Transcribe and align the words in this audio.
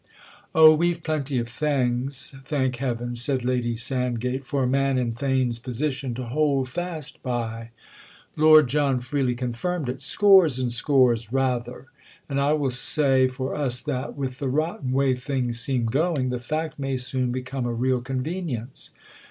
"Oh, 0.55 0.73
we've 0.73 1.03
plenty 1.03 1.37
of 1.37 1.47
things, 1.47 2.33
thank 2.43 2.77
heaven," 2.77 3.13
said 3.13 3.45
Lady 3.45 3.75
Sandgate, 3.75 4.47
"for 4.47 4.63
a 4.63 4.67
man 4.67 4.97
in 4.97 5.13
Theign's 5.13 5.59
position 5.59 6.15
to 6.15 6.23
hold 6.23 6.69
fast 6.69 7.21
by!" 7.21 7.69
Lord 8.35 8.67
John 8.67 8.99
freely 8.99 9.35
confirmed 9.35 9.87
it. 9.89 9.99
"Scores 10.01 10.57
and 10.57 10.71
scores—rather! 10.71 11.85
And 12.27 12.41
I 12.41 12.53
will 12.53 12.71
say 12.71 13.27
for 13.27 13.53
us 13.53 13.79
that, 13.83 14.17
with 14.17 14.39
the 14.39 14.49
rotten 14.49 14.91
way 14.91 15.13
things 15.13 15.59
seem 15.59 15.85
going, 15.85 16.29
the 16.31 16.39
fact 16.39 16.79
may 16.79 16.97
soon 16.97 17.31
become 17.31 17.67
a 17.67 17.71
real 17.71 18.01
convenience." 18.01 18.93